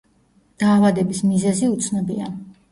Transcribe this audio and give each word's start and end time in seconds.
დაავდების 0.63 1.23
მიზეზი 1.29 1.71
უცნობია. 1.77 2.35